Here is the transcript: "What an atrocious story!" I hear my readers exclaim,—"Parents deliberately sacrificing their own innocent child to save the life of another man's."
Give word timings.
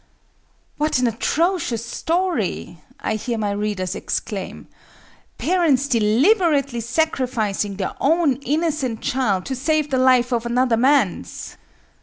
"What 0.77 0.97
an 0.97 1.05
atrocious 1.05 1.85
story!" 1.85 2.81
I 3.01 3.13
hear 3.13 3.37
my 3.37 3.51
readers 3.51 3.93
exclaim,—"Parents 3.93 5.87
deliberately 5.87 6.79
sacrificing 6.79 7.75
their 7.75 7.93
own 8.01 8.37
innocent 8.37 9.01
child 9.01 9.45
to 9.45 9.55
save 9.55 9.91
the 9.91 9.99
life 9.99 10.33
of 10.33 10.47
another 10.47 10.75
man's." 10.75 11.55